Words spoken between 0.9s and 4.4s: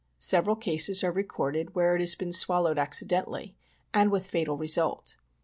are recorded where it has been swallowed accidentally, and with